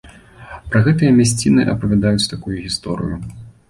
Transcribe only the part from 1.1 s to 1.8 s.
мясціны